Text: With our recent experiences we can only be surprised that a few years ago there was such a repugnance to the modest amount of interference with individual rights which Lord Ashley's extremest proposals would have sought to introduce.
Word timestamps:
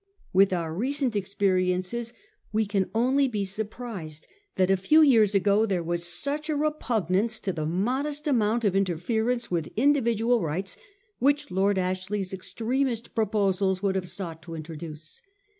With 0.33 0.51
our 0.51 0.73
recent 0.73 1.15
experiences 1.15 2.11
we 2.51 2.65
can 2.65 2.89
only 2.95 3.27
be 3.27 3.45
surprised 3.45 4.25
that 4.55 4.71
a 4.71 4.75
few 4.75 5.03
years 5.03 5.35
ago 5.35 5.67
there 5.67 5.83
was 5.83 6.07
such 6.07 6.49
a 6.49 6.55
repugnance 6.55 7.39
to 7.41 7.53
the 7.53 7.67
modest 7.67 8.25
amount 8.25 8.65
of 8.65 8.75
interference 8.75 9.51
with 9.51 9.69
individual 9.77 10.41
rights 10.41 10.75
which 11.19 11.51
Lord 11.51 11.77
Ashley's 11.77 12.33
extremest 12.33 13.13
proposals 13.13 13.83
would 13.83 13.93
have 13.93 14.09
sought 14.09 14.41
to 14.41 14.55
introduce. 14.55 15.21